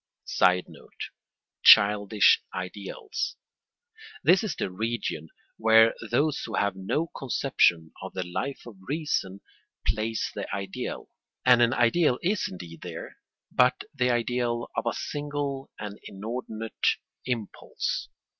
[0.25, 1.11] [Sidenote:
[1.61, 3.35] Childish ideals.]
[4.23, 9.41] This is the region where those who have no conception of the Life of Reason
[9.85, 11.09] place the ideal;
[11.45, 13.17] and an ideal is indeed there
[13.51, 16.87] but the ideal of a single and inordinate
[17.27, 18.09] impulse.